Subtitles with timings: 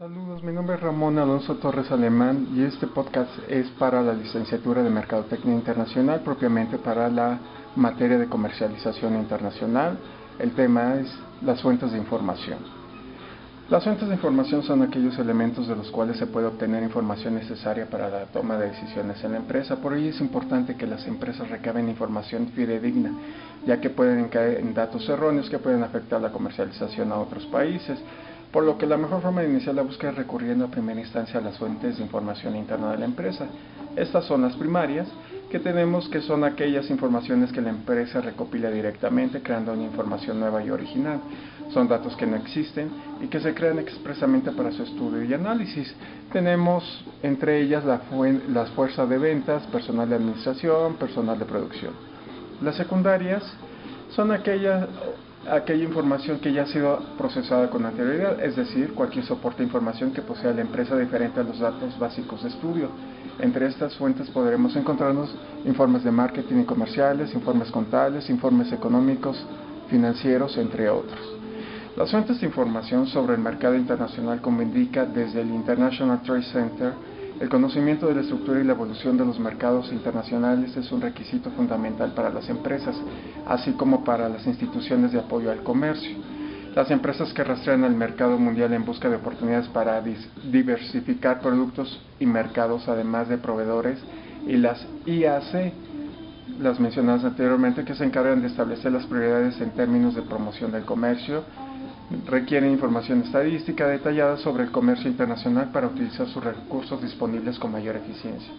[0.00, 4.82] Saludos, mi nombre es Ramón Alonso Torres Alemán y este podcast es para la licenciatura
[4.82, 7.38] de Mercadotecnia Internacional, propiamente para la
[7.76, 9.98] materia de comercialización internacional.
[10.38, 12.60] El tema es las fuentes de información.
[13.68, 17.84] Las fuentes de información son aquellos elementos de los cuales se puede obtener información necesaria
[17.84, 19.76] para la toma de decisiones en la empresa.
[19.76, 23.12] Por ello es importante que las empresas recaben información fidedigna,
[23.66, 28.02] ya que pueden caer en datos erróneos que pueden afectar la comercialización a otros países.
[28.52, 31.38] Por lo que la mejor forma de iniciar la búsqueda es recurriendo a primera instancia
[31.38, 33.46] a las fuentes de información interna de la empresa.
[33.94, 35.06] Estas son las primarias,
[35.50, 40.64] que tenemos que son aquellas informaciones que la empresa recopila directamente creando una información nueva
[40.64, 41.20] y original.
[41.72, 42.90] Son datos que no existen
[43.20, 45.94] y que se crean expresamente para su estudio y análisis.
[46.32, 48.00] Tenemos entre ellas la
[48.48, 51.92] las fuerzas de ventas, personal de administración, personal de producción.
[52.62, 53.42] Las secundarias
[54.10, 54.88] son aquellas
[55.48, 60.12] aquella información que ya ha sido procesada con anterioridad, es decir, cualquier soporte de información
[60.12, 62.88] que posea la empresa diferente a los datos básicos de estudio.
[63.38, 69.42] Entre estas fuentes podremos encontrarnos informes de marketing y comerciales, informes contables, informes económicos,
[69.88, 71.18] financieros, entre otros.
[71.96, 76.92] Las fuentes de información sobre el mercado internacional, como indica desde el International Trade Center,
[77.38, 81.50] el conocimiento de la estructura y la evolución de los mercados internacionales es un requisito
[81.52, 82.96] fundamental para las empresas,
[83.46, 86.16] así como para las instituciones de apoyo al comercio.
[86.74, 90.02] Las empresas que rastrean al mercado mundial en busca de oportunidades para
[90.50, 93.98] diversificar productos y mercados, además de proveedores,
[94.46, 95.72] y las IAC,
[96.60, 100.84] las mencionadas anteriormente, que se encargan de establecer las prioridades en términos de promoción del
[100.84, 101.42] comercio,
[102.26, 107.96] requieren información estadística detallada sobre el comercio internacional para utilizar sus recursos disponibles con mayor
[107.96, 108.52] eficiencia.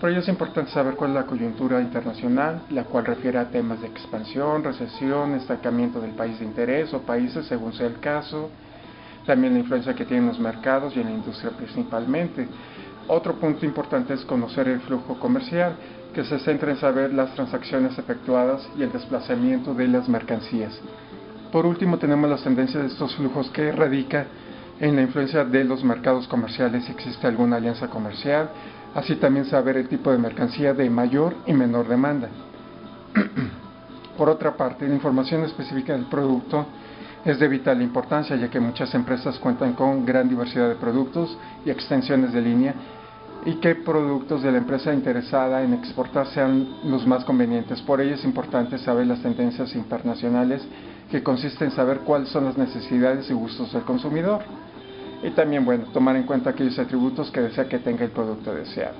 [0.00, 3.80] Por ello es importante saber cuál es la coyuntura internacional, la cual refiere a temas
[3.80, 8.50] de expansión, recesión, estancamiento del país de interés o países según sea el caso,
[9.26, 12.48] también la influencia que tienen los mercados y en la industria principalmente.
[13.06, 15.76] Otro punto importante es conocer el flujo comercial,
[16.12, 20.78] que se centra en saber las transacciones efectuadas y el desplazamiento de las mercancías.
[21.52, 24.24] Por último, tenemos las tendencias de estos flujos que radica
[24.80, 28.48] en la influencia de los mercados comerciales, si existe alguna alianza comercial,
[28.94, 32.28] así también saber el tipo de mercancía de mayor y menor demanda.
[34.16, 36.66] Por otra parte, la información específica del producto
[37.22, 41.36] es de vital importancia, ya que muchas empresas cuentan con gran diversidad de productos
[41.66, 42.74] y extensiones de línea
[43.44, 47.80] y qué productos de la empresa interesada en exportar sean los más convenientes.
[47.82, 50.62] Por ello es importante saber las tendencias internacionales
[51.10, 54.42] que consiste en saber cuáles son las necesidades y gustos del consumidor.
[55.24, 58.94] Y también, bueno, tomar en cuenta aquellos atributos que desea que tenga el producto deseado.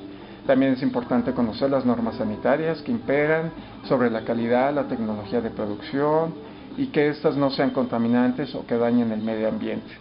[0.46, 3.52] También es importante conocer las normas sanitarias que imperan
[3.84, 6.34] sobre la calidad, la tecnología de producción
[6.76, 9.92] y que éstas no sean contaminantes o que dañen el medio ambiente.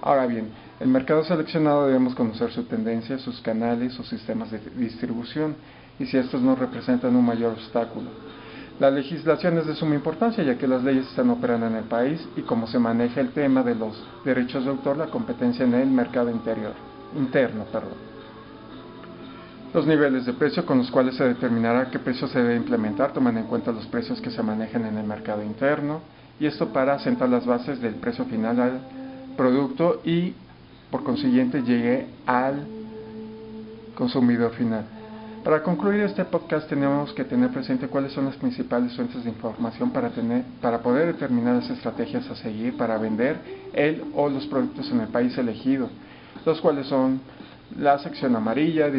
[0.00, 5.56] Ahora bien, el mercado seleccionado debemos conocer su tendencia, sus canales, sus sistemas de distribución
[5.98, 8.10] y si estos no representan un mayor obstáculo.
[8.78, 12.24] La legislación es de suma importancia ya que las leyes están operando en el país
[12.36, 15.88] y cómo se maneja el tema de los derechos de autor, la competencia en el
[15.88, 16.74] mercado interior,
[17.16, 17.64] interno.
[17.72, 18.08] Perdón.
[19.74, 23.36] Los niveles de precio con los cuales se determinará qué precio se debe implementar toman
[23.36, 26.00] en cuenta los precios que se manejan en el mercado interno
[26.38, 28.80] y esto para sentar las bases del precio final al
[29.36, 30.34] producto y
[30.90, 32.66] por consiguiente llegue al
[33.94, 34.84] consumidor final.
[35.44, 39.90] Para concluir este podcast tenemos que tener presente cuáles son las principales fuentes de información
[39.90, 43.38] para, tener, para poder determinar las estrategias a seguir para vender
[43.72, 45.88] el o los productos en el país elegido,
[46.44, 47.20] los cuales son
[47.78, 48.90] la sección amarilla,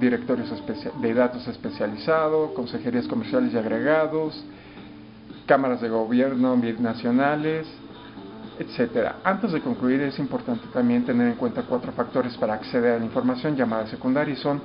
[0.00, 0.52] directorios
[1.00, 4.44] de datos especializados, consejerías comerciales y agregados,
[5.46, 7.66] cámaras de gobierno nacionales,
[8.58, 9.16] etcétera.
[9.24, 13.04] Antes de concluir es importante también tener en cuenta cuatro factores para acceder a la
[13.04, 14.60] información llamada secundaria y son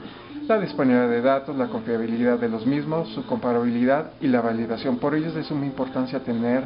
[0.47, 4.97] la disponibilidad de datos, la confiabilidad de los mismos, su comparabilidad y la validación.
[4.97, 6.63] Por ello es de suma importancia tener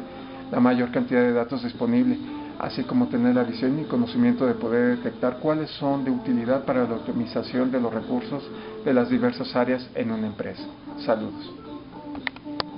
[0.50, 2.18] la mayor cantidad de datos disponible,
[2.58, 6.88] así como tener la visión y conocimiento de poder detectar cuáles son de utilidad para
[6.88, 8.42] la optimización de los recursos
[8.84, 10.64] de las diversas áreas en una empresa.
[11.04, 11.67] Saludos.